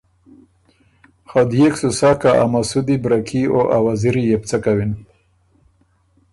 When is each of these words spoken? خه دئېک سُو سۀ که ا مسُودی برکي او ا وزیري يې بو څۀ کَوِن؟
خه 1.29 1.41
دئېک 1.49 1.73
سُو 1.79 1.89
سۀ 1.99 2.09
که 2.21 2.31
ا 2.41 2.43
مسُودی 2.51 2.95
برکي 3.03 3.41
او 3.53 3.61
ا 3.75 3.77
وزیري 3.85 4.23
يې 4.29 4.37
بو 4.41 4.47
څۀ 4.49 4.57
کَوِن؟ 4.63 4.91